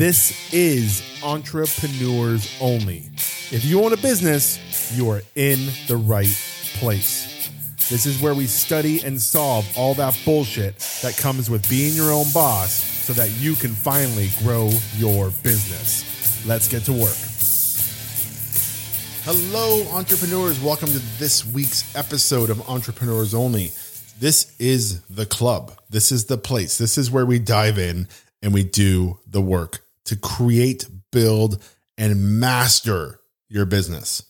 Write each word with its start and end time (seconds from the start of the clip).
This 0.00 0.50
is 0.54 1.02
Entrepreneurs 1.22 2.56
Only. 2.58 3.10
If 3.50 3.66
you 3.66 3.84
own 3.84 3.92
a 3.92 3.98
business, 3.98 4.96
you 4.96 5.10
are 5.10 5.20
in 5.34 5.58
the 5.88 5.98
right 5.98 6.34
place. 6.78 7.50
This 7.90 8.06
is 8.06 8.18
where 8.22 8.34
we 8.34 8.46
study 8.46 9.02
and 9.04 9.20
solve 9.20 9.70
all 9.76 9.92
that 9.96 10.18
bullshit 10.24 10.78
that 11.02 11.18
comes 11.18 11.50
with 11.50 11.68
being 11.68 11.92
your 11.92 12.12
own 12.12 12.24
boss 12.32 12.72
so 12.72 13.12
that 13.12 13.30
you 13.32 13.54
can 13.56 13.72
finally 13.72 14.30
grow 14.38 14.70
your 14.96 15.32
business. 15.42 16.46
Let's 16.46 16.66
get 16.66 16.82
to 16.84 16.94
work. 16.94 17.18
Hello, 19.24 19.86
entrepreneurs. 19.94 20.58
Welcome 20.60 20.88
to 20.88 21.18
this 21.18 21.44
week's 21.44 21.94
episode 21.94 22.48
of 22.48 22.66
Entrepreneurs 22.70 23.34
Only. 23.34 23.70
This 24.18 24.56
is 24.58 25.02
the 25.08 25.26
club. 25.26 25.72
This 25.90 26.10
is 26.10 26.24
the 26.24 26.38
place. 26.38 26.78
This 26.78 26.96
is 26.96 27.10
where 27.10 27.26
we 27.26 27.38
dive 27.38 27.78
in 27.78 28.08
and 28.42 28.54
we 28.54 28.64
do 28.64 29.18
the 29.26 29.42
work 29.42 29.82
to 30.10 30.16
create, 30.16 30.88
build, 31.12 31.62
and 31.96 32.40
master 32.40 33.20
your 33.48 33.64
business. 33.64 34.24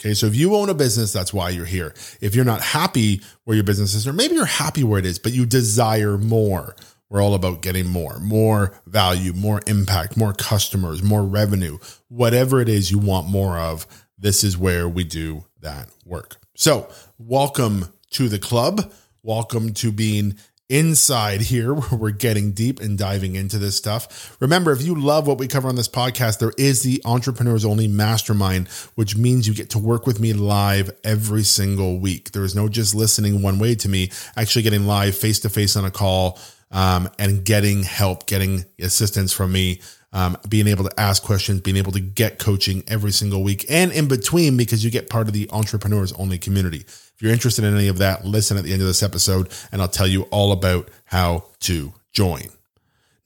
Okay, 0.00 0.14
so 0.14 0.26
if 0.26 0.36
you 0.36 0.54
own 0.54 0.68
a 0.68 0.74
business, 0.74 1.12
that's 1.12 1.34
why 1.34 1.50
you're 1.50 1.64
here. 1.64 1.94
If 2.20 2.36
you're 2.36 2.44
not 2.44 2.62
happy 2.62 3.22
where 3.42 3.56
your 3.56 3.64
business 3.64 3.94
is, 3.94 4.06
or 4.06 4.12
maybe 4.12 4.36
you're 4.36 4.44
happy 4.44 4.84
where 4.84 5.00
it 5.00 5.06
is, 5.06 5.18
but 5.18 5.32
you 5.32 5.44
desire 5.44 6.16
more, 6.16 6.76
we're 7.10 7.20
all 7.20 7.34
about 7.34 7.60
getting 7.60 7.88
more, 7.88 8.20
more 8.20 8.72
value, 8.86 9.32
more 9.32 9.62
impact, 9.66 10.16
more 10.16 10.32
customers, 10.32 11.02
more 11.02 11.24
revenue, 11.24 11.78
whatever 12.06 12.60
it 12.60 12.68
is 12.68 12.92
you 12.92 13.00
want 13.00 13.28
more 13.28 13.58
of. 13.58 13.84
This 14.16 14.44
is 14.44 14.56
where 14.56 14.88
we 14.88 15.02
do 15.02 15.44
that 15.60 15.88
work. 16.04 16.36
So, 16.54 16.88
welcome 17.18 17.92
to 18.10 18.28
the 18.28 18.38
club. 18.38 18.92
Welcome 19.24 19.74
to 19.74 19.90
being 19.90 20.36
inside 20.68 21.42
here 21.42 21.74
where 21.74 21.98
we're 21.98 22.10
getting 22.10 22.52
deep 22.52 22.80
and 22.80 22.98
diving 22.98 23.34
into 23.34 23.58
this 23.58 23.76
stuff. 23.76 24.36
Remember, 24.40 24.72
if 24.72 24.82
you 24.82 24.94
love 24.94 25.26
what 25.26 25.38
we 25.38 25.48
cover 25.48 25.68
on 25.68 25.76
this 25.76 25.88
podcast, 25.88 26.38
there 26.38 26.52
is 26.58 26.82
the 26.82 27.00
Entrepreneurs 27.04 27.64
Only 27.64 27.88
Mastermind, 27.88 28.68
which 28.94 29.16
means 29.16 29.46
you 29.46 29.54
get 29.54 29.70
to 29.70 29.78
work 29.78 30.06
with 30.06 30.20
me 30.20 30.32
live 30.32 30.90
every 31.04 31.42
single 31.42 31.98
week. 31.98 32.32
There 32.32 32.44
is 32.44 32.54
no 32.54 32.68
just 32.68 32.94
listening 32.94 33.42
one 33.42 33.58
way 33.58 33.74
to 33.76 33.88
me, 33.88 34.10
actually 34.36 34.62
getting 34.62 34.86
live 34.86 35.16
face 35.16 35.40
to 35.40 35.48
face 35.48 35.76
on 35.76 35.84
a 35.84 35.90
call 35.90 36.38
um, 36.70 37.08
and 37.18 37.44
getting 37.44 37.82
help, 37.82 38.26
getting 38.26 38.64
assistance 38.80 39.32
from 39.32 39.52
me. 39.52 39.80
Um, 40.16 40.38
being 40.48 40.66
able 40.66 40.84
to 40.84 40.98
ask 40.98 41.22
questions, 41.22 41.60
being 41.60 41.76
able 41.76 41.92
to 41.92 42.00
get 42.00 42.38
coaching 42.38 42.82
every 42.88 43.12
single 43.12 43.42
week 43.42 43.66
and 43.68 43.92
in 43.92 44.08
between 44.08 44.56
because 44.56 44.82
you 44.82 44.90
get 44.90 45.10
part 45.10 45.28
of 45.28 45.34
the 45.34 45.46
entrepreneurs 45.52 46.10
only 46.14 46.38
community. 46.38 46.78
If 46.78 47.16
you're 47.20 47.34
interested 47.34 47.66
in 47.66 47.76
any 47.76 47.88
of 47.88 47.98
that, 47.98 48.24
listen 48.24 48.56
at 48.56 48.64
the 48.64 48.72
end 48.72 48.80
of 48.80 48.88
this 48.88 49.02
episode 49.02 49.52
and 49.70 49.82
I'll 49.82 49.88
tell 49.88 50.06
you 50.06 50.22
all 50.30 50.52
about 50.52 50.88
how 51.04 51.44
to 51.60 51.92
join. 52.14 52.48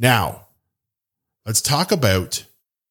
Now, 0.00 0.46
let's 1.46 1.60
talk 1.62 1.92
about 1.92 2.44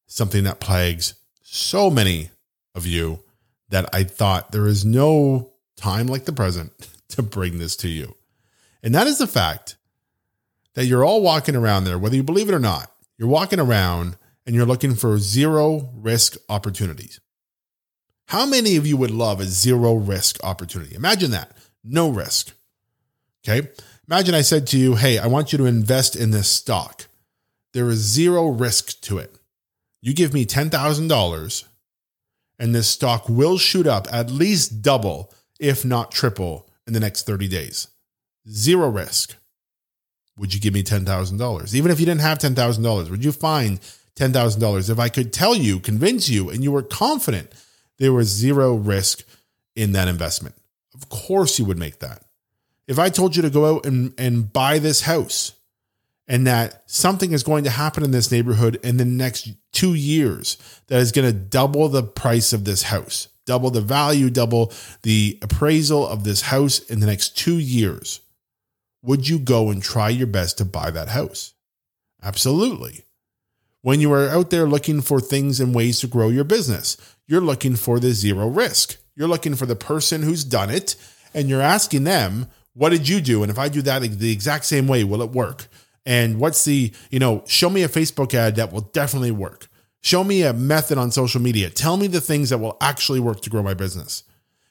something 0.08 0.46
that 0.46 0.62
plagues 0.62 1.16
so 1.42 1.90
many 1.90 2.30
of 2.76 2.86
you 2.86 3.20
that 3.68 3.90
I 3.92 4.06
thought 4.06 4.54
there 4.54 4.68
is 4.68 4.86
no 4.86 5.52
time 5.76 6.08
like 6.08 6.24
the 6.24 6.32
present 6.32 6.72
to 7.10 7.22
bring 7.22 7.58
this 7.58 7.76
to 7.78 7.90
you. 7.90 8.16
And 8.82 8.96
that 8.96 9.08
is 9.08 9.18
the 9.18 9.28
fact 9.28 9.76
that 10.76 10.86
you're 10.86 11.04
all 11.04 11.22
walking 11.22 11.58
around 11.58 11.84
there, 11.84 12.00
whether 12.00 12.16
you 12.16 12.24
believe 12.24 12.48
it 12.48 12.56
or 12.56 12.60
not, 12.60 12.90
you're 13.20 13.28
walking 13.28 13.60
around 13.60 14.18
and 14.46 14.56
you're 14.56 14.66
looking 14.66 14.96
for 14.96 15.20
zero 15.20 15.92
risk 15.94 16.38
opportunities. 16.48 17.20
How 18.28 18.46
many 18.46 18.78
of 18.78 18.88
you 18.88 18.96
would 18.96 19.12
love 19.12 19.40
a 19.40 19.46
zero 19.46 19.94
risk 19.94 20.42
opportunity? 20.44 20.96
Imagine 20.96 21.32
that. 21.32 21.52
No 21.84 22.10
risk. 22.10 22.54
Okay. 23.44 23.70
Imagine 24.08 24.36
I 24.36 24.42
said 24.42 24.66
to 24.68 24.78
you, 24.78 24.96
Hey, 24.96 25.20
I 25.20 25.28
want 25.28 25.52
you 25.52 25.58
to 25.58 25.66
invest 25.66 26.16
in 26.16 26.32
this 26.32 26.48
stock. 26.48 27.08
There 27.74 27.90
is 27.90 28.00
zero 28.00 28.48
risk 28.48 29.02
to 29.02 29.18
it. 29.18 29.38
You 30.02 30.14
give 30.14 30.34
me 30.34 30.46
$10,000 30.46 31.64
and 32.58 32.76
this 32.76 32.90
stock 32.90 33.28
will 33.28 33.58
shoot 33.58 33.88
up 33.88 34.08
at 34.12 34.32
least 34.32 34.82
double, 34.82 35.34
if 35.60 35.84
not 35.84 36.12
triple, 36.12 36.70
in 36.88 36.94
the 36.94 37.00
next 37.00 37.26
30 37.26 37.48
days. 37.48 37.88
Zero 38.50 38.90
risk. 38.90 39.36
Would 40.40 40.54
you 40.54 40.60
give 40.60 40.74
me 40.74 40.84
$10,000? 40.84 41.76
Even 41.76 41.92
if 41.92 42.00
you 42.00 42.06
didn't 42.06 42.22
have 42.22 42.38
$10,000, 42.38 43.10
would 43.10 43.24
you 43.24 43.32
find 43.32 43.80
$10,000 44.16 44.90
if 44.90 45.00
I 45.00 45.10
could 45.10 45.32
tell 45.32 45.56
you, 45.56 45.80
convince 45.80 46.30
you, 46.30 46.50
and 46.50 46.64
you 46.64 46.72
were 46.72 46.82
confident 46.82 47.52
there 47.98 48.14
was 48.14 48.30
zero 48.30 48.76
risk 48.76 49.24
in 49.76 49.92
that 49.92 50.08
investment. 50.08 50.56
Of 50.96 51.10
course, 51.10 51.60
you 51.60 51.66
would 51.66 51.78
make 51.78 52.00
that. 52.00 52.24
If 52.88 52.98
I 52.98 53.10
told 53.10 53.36
you 53.36 53.42
to 53.44 53.50
go 53.50 53.76
out 53.76 53.86
and, 53.86 54.14
and 54.18 54.52
buy 54.52 54.80
this 54.80 55.02
house 55.02 55.54
and 56.28 56.48
that 56.48 56.84
something 56.86 57.32
is 57.32 57.44
going 57.44 57.66
to 57.66 57.70
happen 57.70 58.04
in 58.04 58.12
this 58.12 58.32
neighborhood 58.32 58.80
in 58.84 58.98
the 58.98 59.06
next 59.06 59.52
two 59.72 59.94
years 59.94 60.58
that 60.88 61.00
is 61.00 61.12
going 61.12 61.28
to 61.28 61.38
double 61.38 61.88
the 61.90 62.04
price 62.04 62.52
of 62.52 62.66
this 62.66 62.84
house, 62.84 63.28
double 63.46 63.70
the 63.70 63.82
value, 63.82 64.30
double 64.30 64.72
the 65.04 65.38
appraisal 65.42 66.08
of 66.08 66.24
this 66.24 66.42
house 66.42 66.80
in 66.80 67.00
the 67.00 67.08
next 67.08 67.38
two 67.38 67.58
years, 67.58 68.22
would 69.02 69.28
you 69.28 69.40
go 69.40 69.70
and 69.70 69.82
try 69.82 70.10
your 70.10 70.28
best 70.28 70.58
to 70.58 70.66
buy 70.66 70.92
that 70.92 71.10
house? 71.10 71.54
Absolutely. 72.22 73.06
When 73.82 74.02
you 74.02 74.12
are 74.12 74.28
out 74.28 74.50
there 74.50 74.68
looking 74.68 75.02
for 75.02 75.22
things 75.22 75.60
and 75.60 75.74
ways 75.74 76.00
to 76.02 76.08
grow 76.08 76.28
your 76.28 76.44
business, 76.44 76.98
you're 77.28 77.40
looking 77.40 77.76
for 77.76 78.00
the 78.00 78.12
zero 78.12 78.48
risk. 78.48 78.98
You're 79.16 79.28
looking 79.28 79.56
for 79.56 79.66
the 79.66 79.76
person 79.76 80.22
who's 80.22 80.44
done 80.44 80.70
it 80.70 80.96
and 81.34 81.48
you're 81.48 81.62
asking 81.62 82.04
them, 82.04 82.48
what 82.74 82.90
did 82.90 83.08
you 83.08 83.22
do? 83.22 83.42
And 83.42 83.52
if 83.52 83.58
I 83.58 83.70
do 83.70 83.82
that 83.84 84.02
the 84.02 84.32
exact 84.32 84.66
same 84.66 84.88
way, 84.88 85.04
will 85.04 85.22
it 85.22 85.32
work? 85.32 85.68
And 86.06 86.40
what's 86.40 86.66
the, 86.66 86.92
you 87.10 87.20
know, 87.20 87.44
show 87.46 87.70
me 87.70 87.84
a 87.84 87.90
Facebook 87.90 88.34
ad 88.34 88.56
that 88.56 88.72
will 88.72 88.82
definitely 88.82 89.32
work. 89.32 89.68
Show 90.02 90.24
me 90.24 90.44
a 90.44 90.54
method 90.54 90.98
on 90.98 91.12
social 91.12 91.42
media. 91.42 91.70
Tell 91.70 91.98
me 91.98 92.08
the 92.08 92.22
things 92.22 92.50
that 92.50 92.58
will 92.60 92.78
actually 92.82 93.20
work 93.20 93.42
to 93.42 93.50
grow 93.50 93.62
my 93.62 93.74
business. 93.74 94.24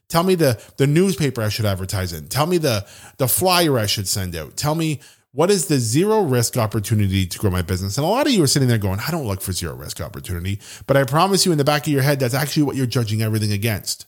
Tell 0.09 0.23
me 0.23 0.35
the 0.35 0.61
the 0.77 0.87
newspaper 0.87 1.43
I 1.43 1.49
should 1.49 1.67
advertise 1.67 2.13
in. 2.13 2.29
Tell 2.29 2.47
me 2.47 2.59
the 2.59 2.87
the 3.19 3.29
flyer 3.29 3.79
I 3.79 3.87
should 3.87 4.09
send 4.09 4.35
out. 4.35 4.57
Tell 4.57 4.75
me 4.75 5.01
what 5.33 5.51
is 5.51 5.67
the 5.67 5.79
zero 5.79 6.23
risk 6.23 6.57
opportunity 6.57 7.27
to 7.27 7.39
grow 7.39 7.51
my 7.51 7.63
business? 7.63 7.99
And 7.99 8.05
a 8.05 8.09
lot 8.09 8.27
of 8.27 8.33
you 8.33 8.43
are 8.43 8.49
sitting 8.49 8.69
there 8.69 8.79
going, 8.79 8.99
I 9.07 9.11
don't 9.11 9.27
look 9.27 9.43
for 9.43 9.53
zero 9.53 9.75
risk 9.75 10.01
opportunity. 10.01 10.59
But 10.87 10.97
I 10.97 11.05
promise 11.05 11.45
you 11.45 11.53
in 11.53 11.59
the 11.59 11.65
back 11.65 11.87
of 11.87 11.93
your 11.93 12.03
head, 12.03 12.19
that's 12.19 12.35
actually 12.35 12.63
what 12.65 12.77
you're 12.77 12.87
judging 12.87 13.23
everything 13.23 13.53
against. 13.53 14.07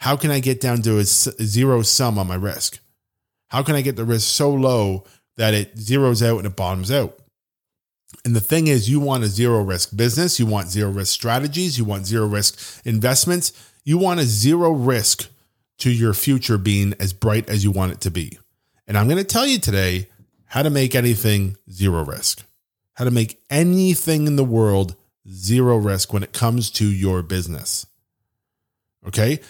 How 0.00 0.16
can 0.16 0.30
I 0.30 0.40
get 0.40 0.60
down 0.60 0.82
to 0.82 0.98
a 0.98 1.04
zero 1.04 1.82
sum 1.82 2.18
on 2.18 2.26
my 2.26 2.34
risk? 2.34 2.80
How 3.48 3.62
can 3.62 3.74
I 3.74 3.82
get 3.82 3.96
the 3.96 4.04
risk 4.04 4.26
so 4.28 4.50
low 4.50 5.04
that 5.36 5.54
it 5.54 5.76
zeroes 5.76 6.26
out 6.26 6.38
and 6.38 6.46
it 6.46 6.56
bottoms 6.56 6.90
out? 6.90 7.18
And 8.24 8.34
the 8.34 8.40
thing 8.40 8.66
is, 8.66 8.88
you 8.88 9.00
want 9.00 9.24
a 9.24 9.28
zero 9.28 9.62
risk 9.62 9.94
business, 9.96 10.40
you 10.40 10.46
want 10.46 10.68
zero 10.68 10.90
risk 10.90 11.12
strategies, 11.12 11.78
you 11.78 11.84
want 11.84 12.06
zero 12.06 12.26
risk 12.26 12.80
investments, 12.84 13.52
you 13.84 13.98
want 13.98 14.20
a 14.20 14.24
zero 14.24 14.70
risk 14.72 15.28
to 15.78 15.90
your 15.90 16.14
future 16.14 16.58
being 16.58 16.94
as 16.98 17.12
bright 17.12 17.48
as 17.48 17.64
you 17.64 17.70
want 17.70 17.92
it 17.92 18.00
to 18.02 18.10
be. 18.10 18.38
And 18.86 18.96
I'm 18.96 19.06
going 19.06 19.18
to 19.18 19.24
tell 19.24 19.46
you 19.46 19.58
today 19.58 20.08
how 20.46 20.62
to 20.62 20.70
make 20.70 20.94
anything 20.94 21.56
zero 21.70 22.04
risk, 22.04 22.44
how 22.94 23.04
to 23.04 23.10
make 23.10 23.40
anything 23.50 24.26
in 24.26 24.36
the 24.36 24.44
world 24.44 24.96
zero 25.28 25.76
risk 25.76 26.12
when 26.12 26.22
it 26.22 26.32
comes 26.32 26.70
to 26.70 26.86
your 26.86 27.22
business. 27.22 27.86
Okay. 29.06 29.40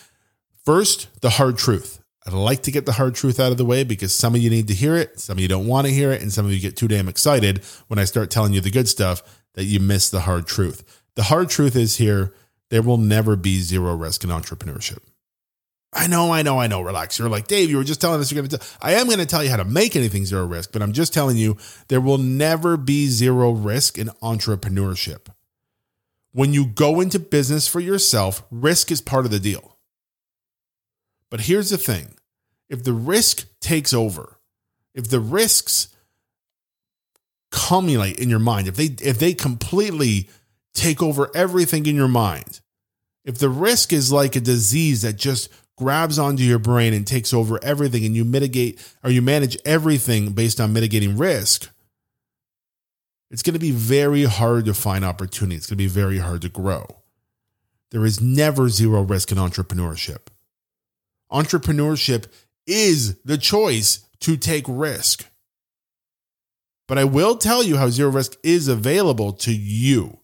First, 0.64 1.08
the 1.20 1.30
hard 1.30 1.58
truth. 1.58 2.00
I'd 2.26 2.32
like 2.32 2.62
to 2.62 2.70
get 2.70 2.86
the 2.86 2.92
hard 2.92 3.14
truth 3.14 3.38
out 3.38 3.52
of 3.52 3.58
the 3.58 3.66
way 3.66 3.84
because 3.84 4.14
some 4.14 4.34
of 4.34 4.40
you 4.40 4.48
need 4.48 4.68
to 4.68 4.74
hear 4.74 4.96
it, 4.96 5.20
some 5.20 5.36
of 5.36 5.40
you 5.40 5.48
don't 5.48 5.66
want 5.66 5.86
to 5.86 5.92
hear 5.92 6.10
it, 6.10 6.22
and 6.22 6.32
some 6.32 6.46
of 6.46 6.52
you 6.52 6.58
get 6.58 6.74
too 6.74 6.88
damn 6.88 7.08
excited 7.08 7.62
when 7.88 7.98
I 7.98 8.04
start 8.04 8.30
telling 8.30 8.54
you 8.54 8.62
the 8.62 8.70
good 8.70 8.88
stuff 8.88 9.22
that 9.54 9.64
you 9.64 9.78
miss 9.78 10.08
the 10.08 10.20
hard 10.20 10.46
truth. 10.46 11.02
The 11.16 11.24
hard 11.24 11.50
truth 11.50 11.76
is 11.76 11.96
here 11.96 12.32
there 12.74 12.82
will 12.82 12.98
never 12.98 13.36
be 13.36 13.60
zero 13.60 13.94
risk 13.94 14.24
in 14.24 14.30
entrepreneurship. 14.30 14.98
I 15.92 16.08
know, 16.08 16.32
I 16.32 16.42
know, 16.42 16.58
I 16.58 16.66
know. 16.66 16.80
Relax. 16.80 17.20
You're 17.20 17.28
like, 17.28 17.46
Dave, 17.46 17.70
you 17.70 17.76
were 17.76 17.84
just 17.84 18.00
telling 18.00 18.20
us 18.20 18.32
you're 18.32 18.42
going 18.42 18.50
to 18.50 18.58
tell. 18.58 18.68
I 18.82 18.94
am 18.94 19.06
going 19.06 19.20
to 19.20 19.26
tell 19.26 19.44
you 19.44 19.50
how 19.50 19.58
to 19.58 19.64
make 19.64 19.94
anything 19.94 20.24
zero 20.24 20.44
risk, 20.44 20.72
but 20.72 20.82
I'm 20.82 20.92
just 20.92 21.14
telling 21.14 21.36
you 21.36 21.56
there 21.86 22.00
will 22.00 22.18
never 22.18 22.76
be 22.76 23.06
zero 23.06 23.52
risk 23.52 23.96
in 23.96 24.08
entrepreneurship. 24.24 25.28
When 26.32 26.52
you 26.52 26.66
go 26.66 27.00
into 27.00 27.20
business 27.20 27.68
for 27.68 27.78
yourself, 27.78 28.42
risk 28.50 28.90
is 28.90 29.00
part 29.00 29.24
of 29.24 29.30
the 29.30 29.38
deal. 29.38 29.78
But 31.30 31.42
here's 31.42 31.70
the 31.70 31.78
thing 31.78 32.16
if 32.68 32.82
the 32.82 32.92
risk 32.92 33.46
takes 33.60 33.94
over, 33.94 34.40
if 34.96 35.10
the 35.10 35.20
risks 35.20 35.94
cumulate 37.52 38.18
in 38.18 38.28
your 38.28 38.40
mind, 38.40 38.66
if 38.66 38.74
they 38.74 38.96
if 39.00 39.20
they 39.20 39.32
completely 39.32 40.28
take 40.74 41.00
over 41.00 41.30
everything 41.36 41.86
in 41.86 41.94
your 41.94 42.08
mind, 42.08 42.60
if 43.24 43.38
the 43.38 43.48
risk 43.48 43.92
is 43.92 44.12
like 44.12 44.36
a 44.36 44.40
disease 44.40 45.02
that 45.02 45.16
just 45.16 45.50
grabs 45.76 46.18
onto 46.18 46.42
your 46.42 46.58
brain 46.58 46.92
and 46.92 47.06
takes 47.06 47.32
over 47.32 47.58
everything 47.62 48.04
and 48.04 48.14
you 48.14 48.24
mitigate 48.24 48.80
or 49.02 49.10
you 49.10 49.22
manage 49.22 49.56
everything 49.64 50.32
based 50.32 50.60
on 50.60 50.72
mitigating 50.72 51.16
risk, 51.16 51.70
it's 53.30 53.42
going 53.42 53.54
to 53.54 53.60
be 53.60 53.72
very 53.72 54.24
hard 54.24 54.66
to 54.66 54.74
find 54.74 55.04
opportunity. 55.04 55.56
It's 55.56 55.66
going 55.66 55.78
to 55.78 55.84
be 55.84 55.88
very 55.88 56.18
hard 56.18 56.42
to 56.42 56.48
grow. 56.48 56.86
There 57.90 58.04
is 58.04 58.20
never 58.20 58.68
zero 58.68 59.02
risk 59.02 59.32
in 59.32 59.38
entrepreneurship. 59.38 60.28
Entrepreneurship 61.32 62.26
is 62.66 63.20
the 63.22 63.38
choice 63.38 64.06
to 64.20 64.36
take 64.36 64.64
risk. 64.68 65.26
But 66.86 66.98
I 66.98 67.04
will 67.04 67.36
tell 67.36 67.62
you 67.62 67.76
how 67.76 67.88
zero 67.88 68.10
risk 68.10 68.36
is 68.42 68.68
available 68.68 69.32
to 69.32 69.52
you. 69.52 70.18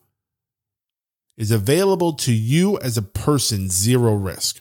Is 1.40 1.50
available 1.50 2.12
to 2.16 2.34
you 2.34 2.78
as 2.80 2.98
a 2.98 3.02
person, 3.02 3.70
zero 3.70 4.12
risk. 4.12 4.60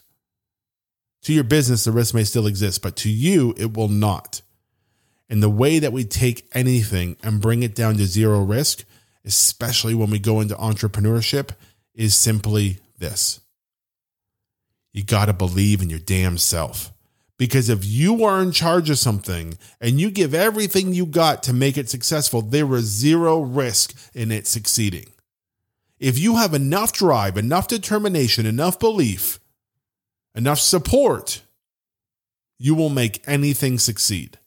To 1.24 1.34
your 1.34 1.44
business, 1.44 1.84
the 1.84 1.92
risk 1.92 2.16
may 2.16 2.24
still 2.24 2.48
exist, 2.48 2.82
but 2.82 2.96
to 2.98 3.10
you, 3.10 3.54
it 3.58 3.76
will 3.76 3.90
not. 3.90 4.42
And 5.30 5.44
the 5.44 5.50
way 5.50 5.80
that 5.80 5.92
we 5.92 6.06
take 6.06 6.48
anything 6.54 7.18
and 7.22 7.42
bring 7.42 7.64
it 7.64 7.76
down 7.76 7.98
to 7.98 8.06
zero 8.06 8.42
risk, 8.42 8.86
especially 9.26 9.94
when 9.94 10.10
we 10.10 10.20
go 10.20 10.40
into 10.40 10.56
entrepreneurship, 10.56 11.50
is 11.96 12.16
simply 12.16 12.78
this 12.98 13.42
you 14.94 15.04
got 15.04 15.26
to 15.26 15.34
believe 15.34 15.82
in 15.82 15.90
your 15.90 16.00
damn 16.00 16.38
self. 16.38 16.94
Because 17.38 17.68
if 17.68 17.84
you 17.84 18.24
are 18.24 18.42
in 18.42 18.54
charge 18.54 18.90
of 18.90 18.98
something 18.98 19.58
and 19.82 20.00
you 20.00 20.12
give 20.12 20.34
everything 20.34 20.94
you 20.94 21.06
got 21.06 21.44
to 21.44 21.52
make 21.52 21.78
it 21.78 21.90
successful, 21.90 22.42
there 22.42 22.74
is 22.74 22.86
zero 22.86 23.42
risk 23.42 23.94
in 24.14 24.32
it 24.32 24.48
succeeding. 24.48 25.08
If 26.00 26.18
you 26.18 26.38
have 26.38 26.54
enough 26.54 26.94
drive, 26.94 27.38
enough 27.38 27.68
determination, 27.68 28.46
enough 28.46 28.80
belief, 28.80 29.40
enough 30.34 30.60
support, 30.60 31.42
you 32.58 32.74
will 32.74 32.90
make 32.90 33.22
anything 33.28 33.78
succeed. 33.80 34.38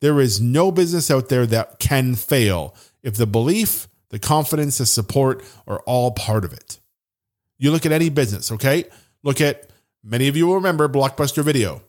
There 0.00 0.20
is 0.20 0.40
no 0.40 0.72
business 0.72 1.10
out 1.10 1.28
there 1.28 1.46
that 1.46 1.78
can 1.78 2.16
fail 2.16 2.74
if 3.02 3.14
the 3.14 3.26
belief, 3.26 3.86
the 4.10 4.18
confidence, 4.18 4.78
the 4.78 4.86
support 4.86 5.44
are 5.66 5.80
all 5.86 6.10
part 6.10 6.44
of 6.44 6.52
it. 6.52 6.80
You 7.58 7.70
look 7.70 7.86
at 7.86 7.92
any 7.92 8.08
business, 8.08 8.50
okay? 8.50 8.84
Look 9.22 9.40
at 9.40 9.70
many 10.02 10.26
of 10.26 10.36
you 10.36 10.48
will 10.48 10.56
remember 10.56 10.88
Blockbuster 10.88 11.44
Video. 11.44 11.82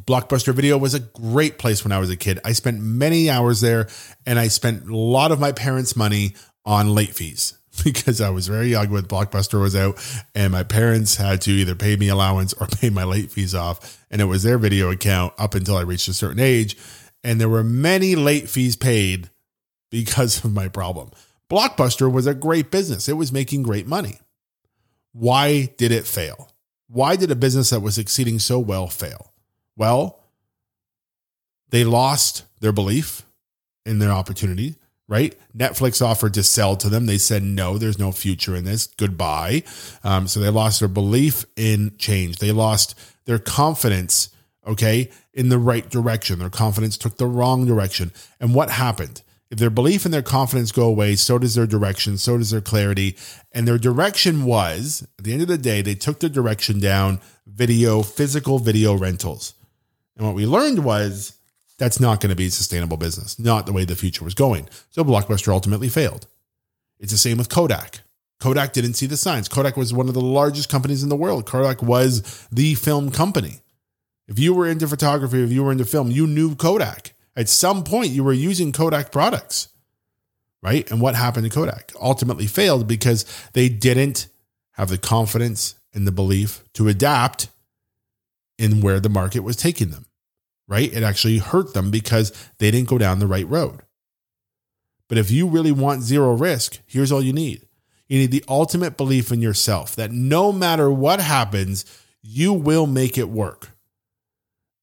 Blockbuster 0.00 0.52
Video 0.52 0.76
was 0.76 0.92
a 0.92 1.00
great 1.00 1.56
place 1.56 1.82
when 1.82 1.92
I 1.92 1.98
was 1.98 2.10
a 2.10 2.16
kid. 2.16 2.40
I 2.44 2.52
spent 2.52 2.80
many 2.80 3.30
hours 3.30 3.62
there 3.62 3.88
and 4.26 4.38
I 4.38 4.48
spent 4.48 4.86
a 4.86 4.94
lot 4.94 5.32
of 5.32 5.40
my 5.40 5.52
parents' 5.52 5.96
money 5.96 6.34
on 6.66 6.94
late 6.94 7.14
fees 7.14 7.56
because 7.84 8.20
I 8.20 8.30
was 8.30 8.48
very 8.48 8.68
young 8.68 8.90
when 8.90 9.04
Blockbuster 9.04 9.60
was 9.60 9.76
out 9.76 9.98
and 10.34 10.52
my 10.52 10.62
parents 10.62 11.16
had 11.16 11.40
to 11.42 11.50
either 11.50 11.74
pay 11.74 11.96
me 11.96 12.08
allowance 12.08 12.52
or 12.54 12.66
pay 12.80 12.90
my 12.90 13.04
late 13.04 13.30
fees 13.30 13.54
off. 13.54 14.04
And 14.10 14.20
it 14.20 14.26
was 14.26 14.42
their 14.42 14.58
video 14.58 14.90
account 14.90 15.34
up 15.38 15.54
until 15.54 15.76
I 15.76 15.82
reached 15.82 16.08
a 16.08 16.14
certain 16.14 16.40
age. 16.40 16.76
And 17.24 17.40
there 17.40 17.48
were 17.48 17.64
many 17.64 18.14
late 18.14 18.48
fees 18.48 18.76
paid 18.76 19.30
because 19.90 20.42
of 20.44 20.52
my 20.52 20.68
problem. 20.68 21.10
Blockbuster 21.50 22.10
was 22.10 22.26
a 22.26 22.34
great 22.34 22.70
business, 22.70 23.08
it 23.08 23.14
was 23.14 23.32
making 23.32 23.62
great 23.62 23.86
money. 23.86 24.18
Why 25.12 25.72
did 25.76 25.92
it 25.92 26.06
fail? 26.06 26.50
Why 26.88 27.16
did 27.16 27.30
a 27.30 27.36
business 27.36 27.70
that 27.70 27.80
was 27.80 27.94
succeeding 27.94 28.38
so 28.38 28.58
well 28.58 28.86
fail? 28.86 29.32
Well, 29.76 30.20
they 31.70 31.84
lost 31.84 32.44
their 32.60 32.72
belief 32.72 33.26
in 33.84 33.98
their 33.98 34.10
opportunity, 34.10 34.76
right? 35.08 35.36
Netflix 35.56 36.04
offered 36.04 36.34
to 36.34 36.42
sell 36.42 36.76
to 36.76 36.88
them. 36.88 37.06
They 37.06 37.18
said, 37.18 37.42
no, 37.42 37.78
there's 37.78 37.98
no 37.98 38.12
future 38.12 38.56
in 38.56 38.64
this. 38.64 38.86
Goodbye. 38.86 39.62
Um, 40.02 40.26
so 40.26 40.40
they 40.40 40.50
lost 40.50 40.80
their 40.80 40.88
belief 40.88 41.44
in 41.56 41.96
change. 41.96 42.38
They 42.38 42.52
lost 42.52 42.98
their 43.24 43.38
confidence, 43.38 44.30
okay, 44.66 45.10
in 45.32 45.48
the 45.48 45.58
right 45.58 45.88
direction. 45.88 46.38
Their 46.38 46.50
confidence 46.50 46.96
took 46.96 47.18
the 47.18 47.26
wrong 47.26 47.66
direction. 47.66 48.12
And 48.40 48.54
what 48.54 48.70
happened? 48.70 49.22
If 49.48 49.58
their 49.58 49.70
belief 49.70 50.04
and 50.04 50.12
their 50.12 50.22
confidence 50.22 50.72
go 50.72 50.86
away, 50.86 51.14
so 51.14 51.38
does 51.38 51.54
their 51.54 51.68
direction, 51.68 52.18
so 52.18 52.36
does 52.36 52.50
their 52.50 52.60
clarity. 52.60 53.16
And 53.52 53.66
their 53.66 53.78
direction 53.78 54.44
was, 54.44 55.06
at 55.18 55.24
the 55.24 55.32
end 55.32 55.42
of 55.42 55.48
the 55.48 55.56
day, 55.56 55.82
they 55.82 55.94
took 55.94 56.18
the 56.18 56.28
direction 56.28 56.80
down 56.80 57.20
video, 57.46 58.02
physical 58.02 58.58
video 58.58 58.94
rentals. 58.94 59.54
And 60.16 60.26
what 60.26 60.34
we 60.34 60.46
learned 60.46 60.84
was 60.84 61.35
that's 61.78 62.00
not 62.00 62.20
going 62.20 62.30
to 62.30 62.36
be 62.36 62.46
a 62.46 62.50
sustainable 62.50 62.96
business, 62.96 63.38
not 63.38 63.66
the 63.66 63.72
way 63.72 63.84
the 63.84 63.96
future 63.96 64.24
was 64.24 64.34
going. 64.34 64.68
So 64.90 65.04
Blockbuster 65.04 65.52
ultimately 65.52 65.88
failed. 65.88 66.26
It's 66.98 67.12
the 67.12 67.18
same 67.18 67.38
with 67.38 67.48
Kodak. 67.48 68.00
Kodak 68.40 68.72
didn't 68.72 68.94
see 68.94 69.06
the 69.06 69.16
signs. 69.16 69.48
Kodak 69.48 69.76
was 69.76 69.94
one 69.94 70.08
of 70.08 70.14
the 70.14 70.20
largest 70.20 70.68
companies 70.68 71.02
in 71.02 71.08
the 71.08 71.16
world. 71.16 71.46
Kodak 71.46 71.82
was 71.82 72.46
the 72.52 72.74
film 72.74 73.10
company. 73.10 73.60
If 74.28 74.38
you 74.38 74.54
were 74.54 74.66
into 74.66 74.88
photography, 74.88 75.42
if 75.42 75.50
you 75.50 75.62
were 75.62 75.72
into 75.72 75.84
film, 75.84 76.10
you 76.10 76.26
knew 76.26 76.54
Kodak. 76.54 77.12
At 77.34 77.48
some 77.48 77.84
point, 77.84 78.10
you 78.10 78.24
were 78.24 78.32
using 78.32 78.72
Kodak 78.72 79.12
products, 79.12 79.68
right? 80.62 80.90
And 80.90 81.00
what 81.00 81.14
happened 81.14 81.44
to 81.44 81.54
Kodak? 81.54 81.92
Ultimately 82.00 82.46
failed 82.46 82.86
because 82.88 83.24
they 83.52 83.68
didn't 83.68 84.28
have 84.72 84.88
the 84.88 84.98
confidence 84.98 85.74
and 85.94 86.06
the 86.06 86.12
belief 86.12 86.62
to 86.74 86.88
adapt 86.88 87.48
in 88.58 88.80
where 88.80 89.00
the 89.00 89.08
market 89.08 89.40
was 89.40 89.56
taking 89.56 89.90
them, 89.90 90.06
right? 90.68 90.92
It 90.92 91.02
actually 91.02 91.38
hurt 91.38 91.74
them 91.74 91.90
because 91.90 92.32
they 92.58 92.70
didn't 92.70 92.88
go 92.88 92.98
down 92.98 93.18
the 93.18 93.26
right 93.26 93.48
road. 93.48 93.80
But 95.08 95.18
if 95.18 95.30
you 95.30 95.46
really 95.46 95.72
want 95.72 96.02
zero 96.02 96.34
risk, 96.34 96.80
here's 96.86 97.12
all 97.12 97.22
you 97.22 97.32
need. 97.32 97.66
You 98.08 98.18
need 98.18 98.30
the 98.30 98.44
ultimate 98.48 98.96
belief 98.96 99.32
in 99.32 99.40
yourself 99.40 99.96
that 99.96 100.12
no 100.12 100.52
matter 100.52 100.90
what 100.90 101.20
happens, 101.20 101.84
you 102.22 102.52
will 102.52 102.86
make 102.86 103.18
it 103.18 103.28
work. 103.28 103.70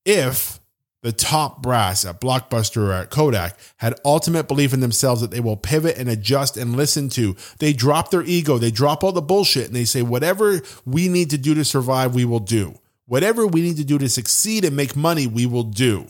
If 0.05 0.59
the 1.03 1.11
top 1.11 1.61
brass 1.61 2.05
at 2.05 2.21
Blockbuster 2.21 2.87
or 2.87 2.93
at 2.93 3.09
Kodak 3.09 3.59
had 3.77 3.99
ultimate 4.05 4.47
belief 4.47 4.73
in 4.73 4.79
themselves 4.79 5.19
that 5.19 5.31
they 5.31 5.41
will 5.41 5.57
pivot 5.57 5.97
and 5.97 6.09
adjust 6.09 6.55
and 6.55 6.77
listen 6.77 7.09
to. 7.09 7.35
They 7.59 7.73
drop 7.73 8.09
their 8.09 8.23
ego, 8.23 8.57
they 8.57 8.71
drop 8.71 9.03
all 9.03 9.11
the 9.11 9.21
bullshit, 9.21 9.67
and 9.67 9.75
they 9.75 9.83
say, 9.83 10.01
whatever 10.01 10.61
we 10.85 11.09
need 11.09 11.29
to 11.31 11.37
do 11.37 11.53
to 11.55 11.65
survive, 11.65 12.15
we 12.15 12.23
will 12.23 12.39
do. 12.39 12.79
Whatever 13.05 13.45
we 13.45 13.61
need 13.61 13.77
to 13.77 13.83
do 13.83 13.97
to 13.97 14.09
succeed 14.09 14.63
and 14.65 14.75
make 14.75 14.95
money, 14.95 15.27
we 15.27 15.45
will 15.45 15.63
do. 15.63 16.07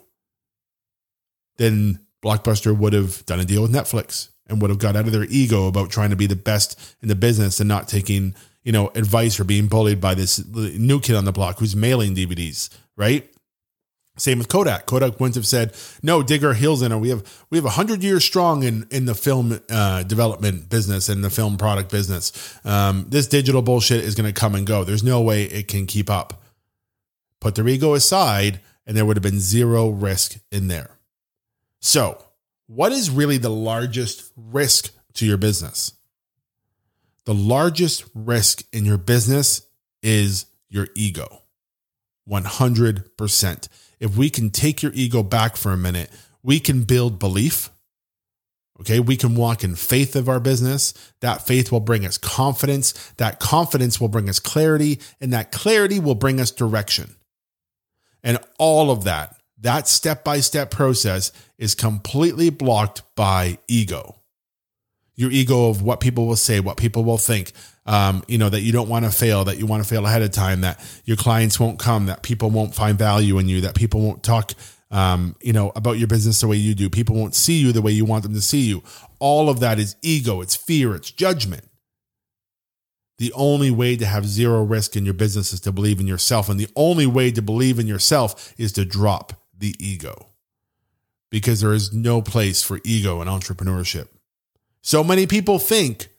Then 1.57 1.99
Blockbuster 2.23 2.77
would 2.77 2.93
have 2.93 3.25
done 3.25 3.39
a 3.39 3.45
deal 3.45 3.61
with 3.61 3.73
Netflix 3.73 4.29
and 4.47 4.61
would 4.61 4.69
have 4.69 4.79
got 4.79 4.95
out 4.95 5.05
of 5.05 5.11
their 5.11 5.25
ego 5.25 5.67
about 5.67 5.89
trying 5.89 6.09
to 6.11 6.15
be 6.15 6.27
the 6.27 6.35
best 6.35 6.95
in 7.01 7.07
the 7.07 7.15
business 7.15 7.59
and 7.59 7.67
not 7.67 7.87
taking, 7.87 8.35
you 8.63 8.71
know, 8.71 8.89
advice 8.95 9.39
or 9.39 9.43
being 9.43 9.67
bullied 9.67 10.01
by 10.01 10.13
this 10.13 10.45
new 10.45 10.99
kid 10.99 11.15
on 11.15 11.25
the 11.25 11.31
block 11.31 11.59
who's 11.59 11.75
mailing 11.75 12.15
DVDs, 12.15 12.69
right? 12.95 13.29
Same 14.15 14.37
with 14.37 14.47
Kodak. 14.47 14.85
Kodak 14.85 15.19
wouldn't 15.19 15.33
have 15.33 15.47
said, 15.47 15.73
"No, 16.03 16.21
dig 16.21 16.45
our 16.45 16.53
heels 16.53 16.83
in." 16.83 16.91
Or 16.91 16.99
we 16.99 17.09
have 17.09 17.45
we 17.49 17.57
have 17.57 17.65
hundred 17.65 18.03
years 18.03 18.23
strong 18.23 18.61
in 18.61 18.85
in 18.91 19.05
the 19.05 19.15
film 19.15 19.59
uh, 19.71 20.03
development 20.03 20.69
business 20.69 21.09
and 21.09 21.23
the 21.23 21.31
film 21.31 21.57
product 21.57 21.89
business. 21.89 22.31
Um, 22.63 23.07
this 23.09 23.25
digital 23.25 23.63
bullshit 23.63 24.03
is 24.03 24.13
going 24.13 24.31
to 24.31 24.39
come 24.39 24.53
and 24.53 24.67
go. 24.67 24.83
There's 24.83 25.03
no 25.03 25.21
way 25.21 25.45
it 25.45 25.67
can 25.67 25.87
keep 25.87 26.11
up. 26.11 26.42
Put 27.43 27.55
their 27.55 27.67
ego 27.67 27.93
aside, 27.93 28.61
and 28.87 28.95
there 28.95 29.05
would 29.05 29.17
have 29.17 29.21
been 29.21 29.41
zero 29.41 29.89
risk 29.89 30.37
in 30.49 30.69
there. 30.69 30.97
So, 31.81 32.23
what 32.67 32.93
is 32.93 33.09
really 33.09 33.37
the 33.37 33.49
largest 33.49 34.31
risk 34.37 34.93
to 35.15 35.25
your 35.25 35.35
business? 35.35 35.91
The 37.25 37.33
largest 37.33 38.05
risk 38.15 38.63
in 38.71 38.85
your 38.85 38.97
business 38.97 39.61
is 40.01 40.45
your 40.69 40.87
ego. 40.95 41.41
100% 42.29 43.67
if 43.99 44.15
we 44.15 44.29
can 44.29 44.49
take 44.49 44.81
your 44.81 44.93
ego 44.95 45.21
back 45.21 45.57
for 45.57 45.73
a 45.73 45.77
minute, 45.77 46.09
we 46.43 46.61
can 46.61 46.83
build 46.83 47.19
belief. 47.19 47.69
Okay, 48.79 49.01
we 49.01 49.17
can 49.17 49.35
walk 49.35 49.65
in 49.65 49.75
faith 49.75 50.15
of 50.15 50.29
our 50.29 50.39
business. 50.39 50.93
That 51.19 51.45
faith 51.45 51.73
will 51.73 51.81
bring 51.81 52.05
us 52.05 52.17
confidence. 52.17 52.93
That 53.17 53.41
confidence 53.41 53.99
will 53.99 54.07
bring 54.07 54.29
us 54.29 54.39
clarity, 54.39 55.01
and 55.19 55.33
that 55.33 55.51
clarity 55.51 55.99
will 55.99 56.15
bring 56.15 56.39
us 56.39 56.51
direction. 56.51 57.17
And 58.23 58.37
all 58.57 58.89
of 58.89 59.03
that, 59.03 59.35
that 59.59 59.87
step 59.87 60.23
by 60.23 60.39
step 60.39 60.71
process 60.71 61.31
is 61.57 61.75
completely 61.75 62.49
blocked 62.49 63.01
by 63.15 63.57
ego. 63.67 64.15
Your 65.15 65.31
ego 65.31 65.69
of 65.69 65.81
what 65.81 65.99
people 65.99 66.25
will 66.25 66.35
say, 66.35 66.59
what 66.59 66.77
people 66.77 67.03
will 67.03 67.17
think, 67.17 67.51
um, 67.85 68.23
you 68.27 68.37
know, 68.37 68.49
that 68.49 68.61
you 68.61 68.71
don't 68.71 68.89
want 68.89 69.05
to 69.05 69.11
fail, 69.11 69.43
that 69.45 69.57
you 69.57 69.65
want 69.65 69.83
to 69.83 69.87
fail 69.87 70.05
ahead 70.05 70.21
of 70.21 70.31
time, 70.31 70.61
that 70.61 70.79
your 71.05 71.17
clients 71.17 71.59
won't 71.59 71.79
come, 71.79 72.07
that 72.07 72.23
people 72.23 72.49
won't 72.49 72.73
find 72.73 72.97
value 72.97 73.37
in 73.37 73.47
you, 73.47 73.61
that 73.61 73.75
people 73.75 74.01
won't 74.01 74.23
talk, 74.23 74.53
um, 74.89 75.35
you 75.41 75.53
know, 75.53 75.71
about 75.75 75.99
your 75.99 76.07
business 76.07 76.41
the 76.41 76.47
way 76.47 76.57
you 76.57 76.73
do. 76.73 76.89
People 76.89 77.15
won't 77.15 77.35
see 77.35 77.59
you 77.59 77.71
the 77.71 77.81
way 77.81 77.91
you 77.91 78.05
want 78.05 78.23
them 78.23 78.33
to 78.33 78.41
see 78.41 78.61
you. 78.61 78.81
All 79.19 79.49
of 79.49 79.59
that 79.59 79.79
is 79.79 79.95
ego, 80.01 80.41
it's 80.41 80.55
fear, 80.55 80.95
it's 80.95 81.11
judgment. 81.11 81.65
The 83.23 83.31
only 83.35 83.71
way 83.71 83.95
to 83.95 84.05
have 84.05 84.25
zero 84.27 84.63
risk 84.63 84.97
in 84.97 85.05
your 85.05 85.13
business 85.13 85.53
is 85.53 85.61
to 85.61 85.71
believe 85.71 86.01
in 86.01 86.07
yourself. 86.07 86.49
And 86.49 86.59
the 86.59 86.67
only 86.75 87.05
way 87.05 87.31
to 87.31 87.41
believe 87.41 87.79
in 87.79 87.87
yourself 87.87 88.53
is 88.57 88.73
to 88.73 88.83
drop 88.83 89.31
the 89.57 89.73
ego 89.79 90.27
because 91.29 91.61
there 91.61 91.71
is 91.71 91.93
no 91.93 92.21
place 92.21 92.61
for 92.61 92.81
ego 92.83 93.21
in 93.21 93.29
entrepreneurship. 93.29 94.09
So 94.81 95.05
many 95.05 95.25
people 95.25 95.57
think 95.57 96.09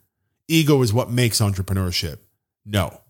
ego 0.49 0.80
is 0.80 0.94
what 0.94 1.11
makes 1.11 1.42
entrepreneurship. 1.42 2.20
No, 2.64 3.02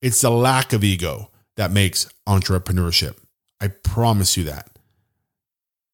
it's 0.00 0.20
the 0.20 0.30
lack 0.30 0.72
of 0.72 0.84
ego 0.84 1.32
that 1.56 1.72
makes 1.72 2.08
entrepreneurship. 2.28 3.16
I 3.60 3.66
promise 3.66 4.36
you 4.36 4.44
that. 4.44 4.70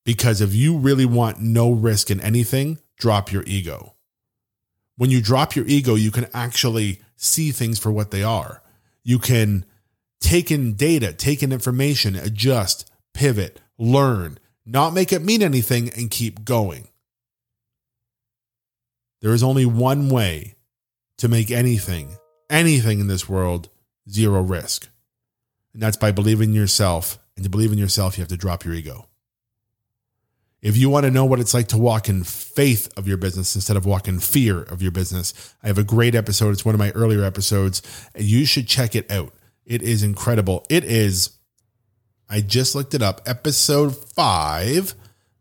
Because 0.05 0.43
if 0.43 0.55
you 0.55 0.77
really 0.77 1.07
want 1.07 1.41
no 1.41 1.73
risk 1.73 2.11
in 2.11 2.21
anything, 2.21 2.81
drop 2.99 3.33
your 3.33 3.45
ego. 3.47 3.95
When 4.97 5.09
you 5.09 5.23
drop 5.23 5.57
your 5.57 5.67
ego, 5.67 5.95
you 5.95 6.11
can 6.11 6.27
actually 6.35 7.01
see 7.17 7.51
things 7.51 7.79
for 7.79 7.91
what 7.91 8.11
they 8.11 8.23
are. 8.23 8.63
You 9.03 9.19
can 9.19 9.65
take 10.21 10.51
in 10.51 10.75
data, 10.75 11.13
take 11.13 11.43
in 11.43 11.53
information, 11.53 12.17
adjust, 12.17 12.91
pivot, 13.15 13.61
learn, 13.79 14.39
not 14.65 14.93
make 14.93 15.13
it 15.13 15.23
mean 15.23 15.43
anything, 15.43 15.91
and 15.91 16.11
keep 16.11 16.45
going. 16.45 16.89
There 19.23 19.33
is 19.33 19.43
only 19.43 19.65
one 19.65 20.09
way 20.09 20.57
to 21.19 21.29
make 21.29 21.51
anything, 21.51 22.17
anything 22.51 23.01
in 23.01 23.07
this 23.07 23.29
world, 23.29 23.69
zero 24.09 24.43
risk. 24.43 24.89
And 25.73 25.83
that's 25.83 25.97
by 25.97 26.11
believing 26.11 26.51
in 26.51 26.55
yourself. 26.55 27.19
And 27.37 27.45
to 27.45 27.51
believe 27.51 27.73
in 27.73 27.79
yourself, 27.79 28.17
you 28.17 28.23
have 28.23 28.29
to 28.29 28.37
drop 28.37 28.65
your 28.65 28.75
ego. 28.75 29.09
If 30.63 30.77
you 30.77 30.89
want 30.89 31.05
to 31.05 31.11
know 31.11 31.25
what 31.25 31.39
it's 31.39 31.55
like 31.55 31.69
to 31.69 31.79
walk 31.79 32.09
in 32.09 32.25
faith 32.25 32.89
of 32.97 33.07
your 33.07 33.19
business 33.19 33.55
instead 33.55 33.77
of 33.77 33.85
walk 33.85 34.09
in 34.09 34.19
fear 34.21 34.63
of 34.63 34.83
your 34.83 34.91
business, 34.91 35.55
I 35.63 35.69
have 35.69 35.79
a 35.79 35.85
great 35.85 36.15
episode. 36.15 36.51
It's 36.51 36.65
one 36.65 36.75
of 36.75 36.79
my 36.79 36.91
earlier 36.93 37.25
episodes. 37.25 37.83
You 38.17 38.47
should 38.47 38.67
check 38.67 38.95
it 38.95 39.11
out. 39.11 39.33
It 39.65 39.83
is 39.83 40.03
incredible. 40.03 40.65
It 40.71 40.85
is, 40.85 41.31
I 42.29 42.41
just 42.41 42.75
looked 42.75 42.95
it 42.95 43.03
up, 43.03 43.21
episode 43.27 43.97
five. 43.97 44.95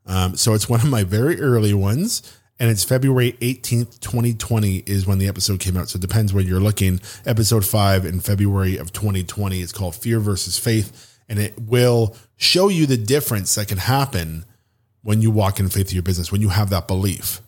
Um, 0.06 0.36
so 0.36 0.54
it's 0.54 0.70
one 0.70 0.82
of 0.82 0.90
my 0.90 1.04
very 1.04 1.40
early 1.40 1.74
ones. 1.74 2.22
And 2.60 2.70
it's 2.70 2.84
February 2.84 3.34
18th, 3.42 4.00
2020 4.00 4.78
is 4.86 5.06
when 5.06 5.18
the 5.18 5.28
episode 5.28 5.60
came 5.60 5.76
out. 5.76 5.90
So 5.90 5.98
it 5.98 6.02
depends 6.02 6.34
when 6.34 6.48
you're 6.48 6.60
looking. 6.60 7.02
Episode 7.26 7.66
five 7.66 8.06
in 8.06 8.20
February 8.20 8.78
of 8.78 8.94
2020. 8.94 9.60
It's 9.60 9.74
called 9.74 9.96
Fear 9.96 10.20
versus 10.20 10.58
Faith. 10.58 11.20
And 11.28 11.40
it 11.40 11.60
will 11.60 12.16
show 12.38 12.70
you 12.70 12.86
the 12.86 12.98
difference 12.98 13.56
that 13.56 13.68
can 13.68 13.78
happen 13.80 14.46
when 15.06 15.22
you 15.22 15.30
walk 15.30 15.60
in 15.60 15.70
faith 15.70 15.90
in 15.90 15.94
your 15.94 16.02
business, 16.02 16.32
when 16.32 16.42
you 16.42 16.50
have 16.50 16.72
that 16.72 16.88
belief. 16.88 17.40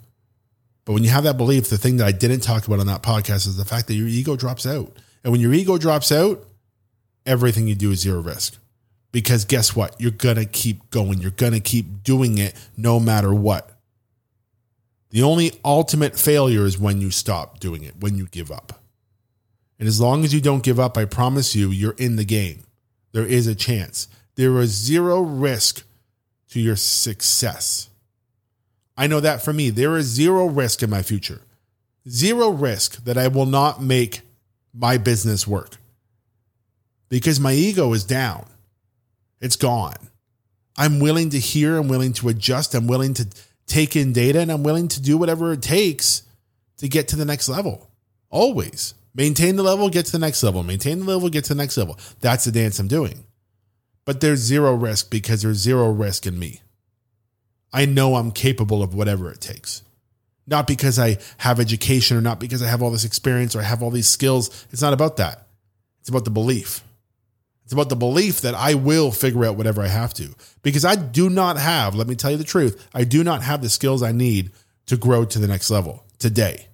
But 0.85 0.93
when 0.93 1.03
you 1.03 1.09
have 1.09 1.23
that 1.23 1.37
belief, 1.37 1.69
the 1.69 1.77
thing 1.79 1.97
that 1.97 2.05
I 2.05 2.11
didn't 2.11 2.41
talk 2.41 2.67
about 2.67 2.79
on 2.79 2.85
that 2.85 3.01
podcast 3.01 3.47
is 3.47 3.57
the 3.57 3.65
fact 3.65 3.87
that 3.87 3.95
your 3.95 4.07
ego 4.07 4.35
drops 4.35 4.67
out. 4.67 4.95
And 5.23 5.31
when 5.31 5.41
your 5.41 5.51
ego 5.55 5.79
drops 5.79 6.11
out, 6.11 6.45
everything 7.25 7.67
you 7.67 7.73
do 7.73 7.89
is 7.89 8.01
zero 8.01 8.21
risk. 8.21 8.59
Because 9.11 9.43
guess 9.43 9.75
what? 9.75 9.99
You're 9.99 10.11
going 10.11 10.35
to 10.35 10.45
keep 10.45 10.87
going. 10.91 11.17
You're 11.17 11.31
going 11.31 11.53
to 11.53 11.59
keep 11.59 12.03
doing 12.03 12.37
it 12.37 12.53
no 12.77 12.99
matter 12.99 13.33
what. 13.33 13.71
The 15.09 15.23
only 15.23 15.53
ultimate 15.65 16.19
failure 16.19 16.63
is 16.63 16.77
when 16.77 17.01
you 17.01 17.09
stop 17.09 17.59
doing 17.59 17.83
it, 17.83 17.95
when 17.99 18.17
you 18.17 18.27
give 18.27 18.51
up. 18.51 18.83
And 19.79 19.87
as 19.87 19.99
long 19.99 20.23
as 20.23 20.31
you 20.31 20.41
don't 20.41 20.61
give 20.61 20.79
up, 20.79 20.95
I 20.95 21.05
promise 21.05 21.55
you, 21.55 21.71
you're 21.71 21.95
in 21.97 22.17
the 22.17 22.23
game. 22.23 22.65
There 23.13 23.25
is 23.25 23.47
a 23.47 23.55
chance. 23.55 24.07
There 24.35 24.59
is 24.59 24.69
zero 24.69 25.21
risk 25.21 25.86
to 26.49 26.59
your 26.59 26.75
success. 26.75 27.89
I 28.97 29.07
know 29.07 29.19
that 29.19 29.43
for 29.43 29.53
me, 29.53 29.69
there 29.69 29.95
is 29.97 30.05
zero 30.07 30.47
risk 30.47 30.81
in 30.81 30.89
my 30.89 31.03
future. 31.03 31.41
Zero 32.09 32.49
risk 32.49 33.03
that 33.03 33.17
I 33.17 33.27
will 33.27 33.45
not 33.45 33.81
make 33.81 34.21
my 34.73 34.97
business 34.97 35.45
work 35.45 35.77
because 37.09 37.39
my 37.39 37.53
ego 37.53 37.93
is 37.93 38.03
down. 38.03 38.45
It's 39.39 39.55
gone. 39.55 40.09
I'm 40.77 40.99
willing 40.99 41.29
to 41.31 41.39
hear, 41.39 41.77
I'm 41.77 41.87
willing 41.87 42.13
to 42.13 42.29
adjust, 42.29 42.73
I'm 42.73 42.87
willing 42.87 43.13
to 43.15 43.27
take 43.65 43.95
in 43.95 44.13
data, 44.13 44.39
and 44.39 44.51
I'm 44.51 44.63
willing 44.63 44.87
to 44.89 45.01
do 45.01 45.17
whatever 45.17 45.51
it 45.51 45.61
takes 45.61 46.23
to 46.77 46.87
get 46.87 47.07
to 47.09 47.15
the 47.15 47.25
next 47.25 47.49
level. 47.49 47.89
Always 48.29 48.93
maintain 49.13 49.55
the 49.55 49.63
level, 49.63 49.89
get 49.89 50.05
to 50.05 50.11
the 50.11 50.19
next 50.19 50.43
level, 50.43 50.63
maintain 50.63 50.99
the 50.99 51.05
level, 51.05 51.29
get 51.29 51.43
to 51.45 51.53
the 51.53 51.61
next 51.61 51.77
level. 51.77 51.99
That's 52.21 52.45
the 52.45 52.51
dance 52.51 52.79
I'm 52.79 52.87
doing 52.87 53.26
but 54.07 54.21
there's 54.21 54.39
zero 54.39 54.73
risk 54.73 55.11
because 55.11 55.41
there's 55.41 55.57
zero 55.57 55.91
risk 55.91 56.25
in 56.25 56.39
me. 56.39 56.61
I 57.73 57.85
know 57.85 58.15
I'm 58.15 58.31
capable 58.31 58.81
of 58.81 58.95
whatever 58.95 59.29
it 59.29 59.41
takes. 59.41 59.83
Not 60.47 60.65
because 60.65 60.97
I 60.97 61.17
have 61.39 61.59
education 61.59 62.15
or 62.15 62.21
not 62.21 62.39
because 62.39 62.63
I 62.63 62.69
have 62.69 62.81
all 62.81 62.89
this 62.89 63.03
experience 63.03 63.53
or 63.53 63.59
I 63.59 63.63
have 63.65 63.83
all 63.83 63.91
these 63.91 64.07
skills. 64.07 64.65
It's 64.71 64.81
not 64.81 64.93
about 64.93 65.17
that. 65.17 65.45
It's 65.99 66.07
about 66.07 66.23
the 66.23 66.31
belief. 66.31 66.85
It's 67.65 67.73
about 67.73 67.89
the 67.89 67.97
belief 67.97 68.39
that 68.41 68.55
I 68.55 68.75
will 68.75 69.11
figure 69.11 69.43
out 69.43 69.57
whatever 69.57 69.81
I 69.81 69.87
have 69.87 70.13
to. 70.13 70.29
Because 70.61 70.85
I 70.85 70.95
do 70.95 71.29
not 71.29 71.57
have, 71.57 71.93
let 71.93 72.07
me 72.07 72.15
tell 72.15 72.31
you 72.31 72.37
the 72.37 72.45
truth, 72.45 72.87
I 72.93 73.03
do 73.03 73.25
not 73.25 73.43
have 73.43 73.61
the 73.61 73.67
skills 73.67 74.01
I 74.01 74.13
need 74.13 74.51
to 74.85 74.95
grow 74.95 75.25
to 75.25 75.37
the 75.37 75.49
next 75.49 75.69
level 75.69 76.05
today. 76.17 76.67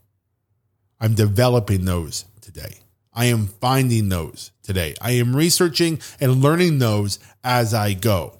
I'm 0.99 1.15
developing 1.15 1.85
those 1.85 2.25
today. 2.41 2.82
I 3.13 3.25
am 3.25 3.47
finding 3.47 4.09
those 4.09 4.51
today. 4.63 4.95
I 5.01 5.11
am 5.11 5.35
researching 5.35 5.99
and 6.19 6.41
learning 6.41 6.79
those 6.79 7.19
as 7.43 7.73
I 7.73 7.93
go. 7.93 8.39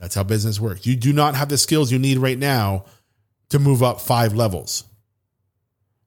That's 0.00 0.14
how 0.14 0.22
business 0.22 0.60
works. 0.60 0.86
You 0.86 0.96
do 0.96 1.12
not 1.12 1.34
have 1.34 1.48
the 1.48 1.58
skills 1.58 1.92
you 1.92 1.98
need 1.98 2.18
right 2.18 2.38
now 2.38 2.84
to 3.50 3.58
move 3.58 3.82
up 3.82 4.00
five 4.00 4.34
levels, 4.34 4.84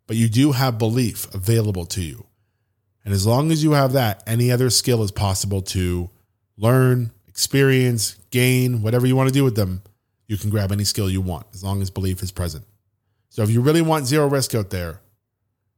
but 0.07 0.15
you 0.15 0.29
do 0.29 0.51
have 0.53 0.77
belief 0.77 1.33
available 1.33 1.85
to 1.87 2.01
you. 2.01 2.25
And 3.03 3.13
as 3.13 3.25
long 3.25 3.51
as 3.51 3.63
you 3.63 3.71
have 3.71 3.93
that, 3.93 4.23
any 4.27 4.51
other 4.51 4.69
skill 4.69 5.03
is 5.03 5.11
possible 5.11 5.61
to 5.63 6.09
learn, 6.57 7.11
experience, 7.27 8.15
gain, 8.29 8.81
whatever 8.81 9.07
you 9.07 9.15
want 9.15 9.29
to 9.29 9.33
do 9.33 9.43
with 9.43 9.55
them. 9.55 9.81
You 10.27 10.37
can 10.37 10.49
grab 10.49 10.71
any 10.71 10.83
skill 10.83 11.09
you 11.09 11.19
want 11.19 11.47
as 11.53 11.63
long 11.63 11.81
as 11.81 11.89
belief 11.89 12.21
is 12.23 12.31
present. 12.31 12.63
So 13.29 13.43
if 13.43 13.49
you 13.49 13.61
really 13.61 13.81
want 13.81 14.05
zero 14.05 14.27
risk 14.27 14.53
out 14.55 14.69
there, 14.69 15.01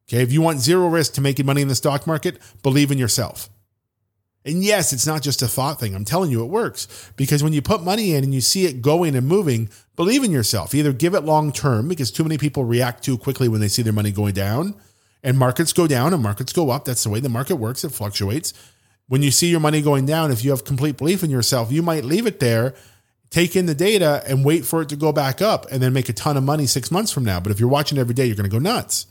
Okay. 0.08 0.22
If 0.22 0.32
you 0.32 0.42
want 0.42 0.60
zero 0.60 0.88
risk 0.88 1.14
to 1.14 1.22
making 1.22 1.46
money 1.46 1.62
in 1.62 1.68
the 1.68 1.76
stock 1.76 2.06
market, 2.06 2.38
believe 2.62 2.92
in 2.92 2.98
yourself. 2.98 3.50
And 4.46 4.64
yes, 4.64 4.92
it's 4.92 5.08
not 5.08 5.22
just 5.22 5.42
a 5.42 5.48
thought 5.48 5.80
thing. 5.80 5.96
I'm 5.96 6.04
telling 6.04 6.30
you, 6.30 6.44
it 6.44 6.50
works 6.50 7.12
because 7.16 7.42
when 7.42 7.54
you 7.54 7.62
put 7.62 7.82
money 7.82 8.14
in 8.14 8.24
and 8.26 8.34
you 8.34 8.42
see 8.42 8.66
it 8.66 8.82
going 8.82 9.16
and 9.16 9.26
moving, 9.26 9.70
believe 9.96 10.24
in 10.24 10.32
yourself. 10.32 10.76
Either 10.76 10.92
give 10.92 11.14
it 11.14 11.24
long 11.24 11.54
term 11.54 11.88
because 11.88 12.12
too 12.12 12.24
many 12.24 12.38
people 12.38 12.66
react 12.66 13.04
too 13.04 13.18
quickly 13.18 13.48
when 13.48 13.62
they 13.62 13.70
see 13.70 13.82
their 13.82 13.94
money 13.94 14.12
going 14.12 14.34
down 14.34 14.76
and 15.24 15.38
markets 15.38 15.72
go 15.72 15.88
down 15.88 16.14
and 16.14 16.22
markets 16.22 16.52
go 16.52 16.70
up. 16.72 16.84
That's 16.84 17.04
the 17.04 17.10
way 17.10 17.22
the 17.22 17.30
market 17.30 17.56
works. 17.56 17.86
It 17.86 17.94
fluctuates. 17.94 18.54
When 19.08 19.22
you 19.22 19.32
see 19.32 19.48
your 19.48 19.62
money 19.62 19.82
going 19.82 20.06
down, 20.06 20.32
if 20.32 20.44
you 20.44 20.52
have 20.52 20.66
complete 20.66 20.98
belief 20.98 21.24
in 21.24 21.30
yourself, 21.30 21.72
you 21.72 21.82
might 21.82 22.04
leave 22.04 22.28
it 22.28 22.42
there, 22.42 22.74
take 23.30 23.56
in 23.56 23.66
the 23.66 23.76
data 23.76 24.24
and 24.28 24.44
wait 24.44 24.66
for 24.66 24.82
it 24.82 24.90
to 24.90 24.98
go 24.98 25.14
back 25.14 25.42
up 25.42 25.72
and 25.72 25.82
then 25.82 25.94
make 25.94 26.10
a 26.10 26.14
ton 26.14 26.36
of 26.36 26.44
money 26.44 26.66
six 26.66 26.92
months 26.92 27.12
from 27.12 27.24
now. 27.24 27.40
But 27.40 27.54
if 27.54 27.62
you're 27.62 27.70
watching 27.70 27.98
every 27.98 28.14
day, 28.14 28.26
you're 28.26 28.36
going 28.36 28.50
to 28.50 28.54
go 28.54 28.60
nuts 28.60 29.06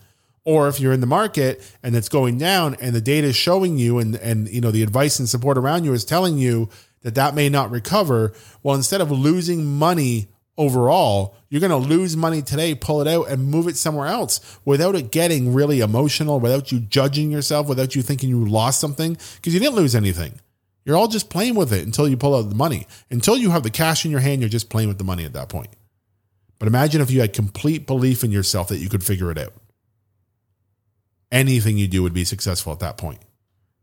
or 0.44 0.68
if 0.68 0.80
you're 0.80 0.92
in 0.92 1.00
the 1.00 1.06
market 1.06 1.62
and 1.82 1.94
it's 1.94 2.08
going 2.08 2.38
down 2.38 2.76
and 2.80 2.94
the 2.94 3.00
data 3.00 3.28
is 3.28 3.36
showing 3.36 3.78
you 3.78 3.98
and 3.98 4.16
and 4.16 4.48
you 4.48 4.60
know 4.60 4.70
the 4.70 4.82
advice 4.82 5.18
and 5.18 5.28
support 5.28 5.56
around 5.56 5.84
you 5.84 5.92
is 5.92 6.04
telling 6.04 6.38
you 6.38 6.68
that 7.02 7.14
that 7.14 7.34
may 7.34 7.48
not 7.48 7.70
recover 7.70 8.32
well 8.62 8.74
instead 8.74 9.00
of 9.00 9.10
losing 9.10 9.64
money 9.64 10.28
overall 10.58 11.34
you're 11.48 11.60
going 11.60 11.70
to 11.70 11.76
lose 11.76 12.16
money 12.16 12.42
today 12.42 12.74
pull 12.74 13.00
it 13.00 13.08
out 13.08 13.28
and 13.28 13.46
move 13.46 13.68
it 13.68 13.76
somewhere 13.76 14.08
else 14.08 14.58
without 14.64 14.94
it 14.94 15.10
getting 15.10 15.52
really 15.52 15.80
emotional 15.80 16.40
without 16.40 16.70
you 16.70 16.80
judging 16.80 17.30
yourself 17.30 17.68
without 17.68 17.94
you 17.94 18.02
thinking 18.02 18.28
you 18.28 18.44
lost 18.44 18.80
something 18.80 19.16
because 19.36 19.54
you 19.54 19.60
didn't 19.60 19.76
lose 19.76 19.94
anything. 19.94 20.40
You're 20.84 20.96
all 20.96 21.06
just 21.06 21.30
playing 21.30 21.54
with 21.54 21.72
it 21.72 21.86
until 21.86 22.08
you 22.08 22.16
pull 22.16 22.34
out 22.34 22.48
the 22.48 22.56
money. 22.56 22.88
Until 23.08 23.36
you 23.36 23.52
have 23.52 23.62
the 23.62 23.70
cash 23.70 24.04
in 24.04 24.10
your 24.10 24.18
hand 24.18 24.42
you're 24.42 24.48
just 24.48 24.68
playing 24.68 24.88
with 24.88 24.98
the 24.98 25.04
money 25.04 25.24
at 25.24 25.32
that 25.32 25.48
point. 25.48 25.68
But 26.58 26.66
imagine 26.66 27.00
if 27.00 27.10
you 27.10 27.20
had 27.20 27.32
complete 27.32 27.86
belief 27.86 28.24
in 28.24 28.30
yourself 28.30 28.68
that 28.68 28.78
you 28.78 28.88
could 28.88 29.04
figure 29.04 29.30
it 29.30 29.38
out 29.38 29.52
anything 31.32 31.78
you 31.78 31.88
do 31.88 32.02
would 32.02 32.14
be 32.14 32.24
successful 32.24 32.72
at 32.72 32.80
that 32.80 32.98
point. 32.98 33.18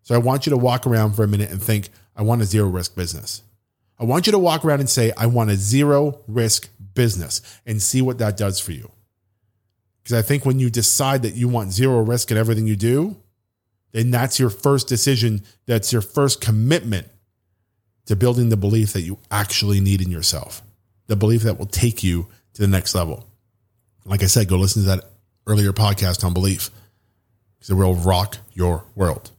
So 0.03 0.15
I 0.15 0.19
want 0.19 0.45
you 0.45 0.51
to 0.51 0.57
walk 0.57 0.87
around 0.87 1.13
for 1.13 1.23
a 1.23 1.27
minute 1.27 1.51
and 1.51 1.61
think, 1.61 1.89
I 2.15 2.21
want 2.21 2.41
a 2.41 2.45
zero 2.45 2.67
risk 2.67 2.95
business. 2.95 3.41
I 3.99 4.05
want 4.05 4.27
you 4.27 4.31
to 4.31 4.39
walk 4.39 4.63
around 4.63 4.79
and 4.79 4.89
say, 4.89 5.11
I 5.17 5.25
want 5.25 5.49
a 5.49 5.55
zero 5.55 6.19
risk 6.27 6.69
business 6.93 7.41
and 7.65 7.81
see 7.81 8.01
what 8.01 8.19
that 8.19 8.37
does 8.37 8.59
for 8.59 8.71
you. 8.71 8.91
Because 10.01 10.17
I 10.17 10.21
think 10.21 10.45
when 10.45 10.59
you 10.59 10.69
decide 10.69 11.23
that 11.23 11.35
you 11.35 11.49
want 11.49 11.73
zero 11.73 11.99
risk 12.01 12.31
in 12.31 12.37
everything 12.37 12.65
you 12.65 12.77
do, 12.77 13.17
then 13.91 14.11
that's 14.11 14.39
your 14.39 14.49
first 14.49 14.87
decision. 14.87 15.43
That's 15.65 15.91
your 15.91 16.01
first 16.01 16.39
commitment 16.41 17.07
to 18.05 18.15
building 18.15 18.49
the 18.49 18.57
belief 18.57 18.93
that 18.93 19.01
you 19.01 19.19
actually 19.29 19.79
need 19.79 20.01
in 20.01 20.09
yourself, 20.09 20.61
the 21.07 21.15
belief 21.15 21.43
that 21.43 21.59
will 21.59 21.65
take 21.65 22.03
you 22.03 22.27
to 22.53 22.61
the 22.61 22.67
next 22.67 22.95
level. 22.95 23.27
Like 24.05 24.23
I 24.23 24.27
said, 24.27 24.47
go 24.47 24.57
listen 24.57 24.83
to 24.83 24.87
that 24.89 25.05
earlier 25.45 25.73
podcast 25.73 26.23
on 26.23 26.33
belief 26.33 26.71
because 27.59 27.69
it 27.69 27.75
will 27.75 27.95
rock 27.95 28.37
your 28.53 28.85
world. 28.95 29.31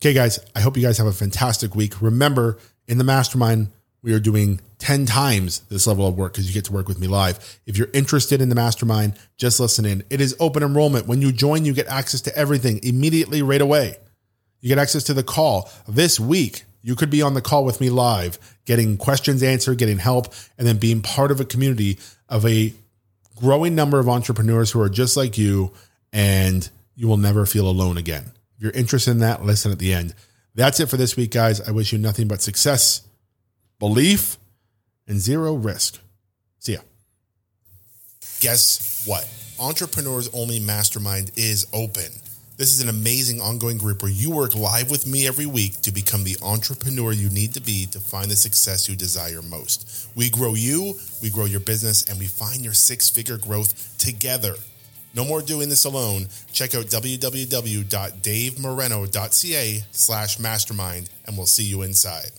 Okay, 0.00 0.12
guys, 0.12 0.38
I 0.54 0.60
hope 0.60 0.76
you 0.76 0.82
guys 0.82 0.98
have 0.98 1.06
a 1.06 1.12
fantastic 1.12 1.74
week. 1.74 2.00
Remember, 2.02 2.58
in 2.86 2.98
the 2.98 3.04
mastermind, 3.04 3.70
we 4.02 4.12
are 4.12 4.20
doing 4.20 4.60
10 4.78 5.06
times 5.06 5.60
this 5.68 5.86
level 5.86 6.06
of 6.06 6.16
work 6.16 6.32
because 6.32 6.46
you 6.46 6.54
get 6.54 6.66
to 6.66 6.72
work 6.72 6.86
with 6.86 7.00
me 7.00 7.06
live. 7.06 7.60
If 7.66 7.76
you're 7.76 7.88
interested 7.92 8.40
in 8.40 8.48
the 8.48 8.54
mastermind, 8.54 9.18
just 9.36 9.58
listen 9.58 9.84
in. 9.84 10.04
It 10.10 10.20
is 10.20 10.36
open 10.38 10.62
enrollment. 10.62 11.06
When 11.06 11.22
you 11.22 11.32
join, 11.32 11.64
you 11.64 11.72
get 11.72 11.86
access 11.88 12.20
to 12.22 12.36
everything 12.36 12.78
immediately 12.82 13.42
right 13.42 13.60
away. 13.60 13.96
You 14.60 14.68
get 14.68 14.78
access 14.78 15.02
to 15.04 15.14
the 15.14 15.22
call 15.22 15.70
this 15.88 16.20
week. 16.20 16.64
You 16.82 16.94
could 16.94 17.10
be 17.10 17.22
on 17.22 17.34
the 17.34 17.40
call 17.40 17.64
with 17.64 17.80
me 17.80 17.90
live, 17.90 18.38
getting 18.64 18.96
questions 18.96 19.42
answered, 19.42 19.78
getting 19.78 19.98
help, 19.98 20.32
and 20.56 20.66
then 20.68 20.76
being 20.76 21.02
part 21.02 21.32
of 21.32 21.40
a 21.40 21.44
community 21.44 21.98
of 22.28 22.46
a 22.46 22.72
growing 23.34 23.74
number 23.74 23.98
of 23.98 24.08
entrepreneurs 24.08 24.70
who 24.70 24.80
are 24.80 24.88
just 24.88 25.16
like 25.16 25.36
you 25.36 25.72
and 26.12 26.68
you 26.94 27.08
will 27.08 27.16
never 27.16 27.46
feel 27.46 27.68
alone 27.68 27.96
again. 27.96 28.32
If 28.56 28.62
you're 28.62 28.72
interested 28.72 29.12
in 29.12 29.18
that, 29.18 29.44
listen 29.44 29.72
at 29.72 29.78
the 29.78 29.92
end. 29.92 30.14
That's 30.54 30.80
it 30.80 30.88
for 30.88 30.96
this 30.96 31.16
week, 31.16 31.32
guys. 31.32 31.60
I 31.60 31.70
wish 31.70 31.92
you 31.92 31.98
nothing 31.98 32.28
but 32.28 32.40
success, 32.40 33.02
belief, 33.78 34.38
and 35.06 35.18
zero 35.18 35.54
risk. 35.54 36.00
See 36.58 36.72
ya. 36.72 36.80
Guess 38.40 39.04
what? 39.06 39.28
Entrepreneurs 39.58 40.28
Only 40.32 40.60
Mastermind 40.60 41.30
is 41.36 41.66
open. 41.72 42.10
This 42.56 42.72
is 42.72 42.80
an 42.80 42.88
amazing 42.88 43.42
ongoing 43.42 43.76
group 43.76 44.02
where 44.02 44.10
you 44.10 44.30
work 44.30 44.54
live 44.54 44.90
with 44.90 45.06
me 45.06 45.28
every 45.28 45.44
week 45.44 45.82
to 45.82 45.90
become 45.90 46.24
the 46.24 46.38
entrepreneur 46.42 47.12
you 47.12 47.28
need 47.28 47.52
to 47.52 47.60
be 47.60 47.84
to 47.86 48.00
find 48.00 48.30
the 48.30 48.36
success 48.36 48.88
you 48.88 48.96
desire 48.96 49.42
most. 49.42 50.08
We 50.14 50.30
grow 50.30 50.54
you, 50.54 50.94
we 51.22 51.28
grow 51.28 51.44
your 51.44 51.60
business, 51.60 52.04
and 52.04 52.18
we 52.18 52.26
find 52.26 52.64
your 52.64 52.72
six 52.72 53.10
figure 53.10 53.36
growth 53.36 53.98
together. 53.98 54.54
No 55.16 55.24
more 55.24 55.40
doing 55.40 55.70
this 55.70 55.86
alone. 55.86 56.28
Check 56.52 56.74
out 56.74 56.84
www.davemoreno.ca 56.86 59.84
slash 59.90 60.38
mastermind 60.38 61.08
and 61.26 61.36
we'll 61.36 61.46
see 61.46 61.64
you 61.64 61.82
inside. 61.82 62.30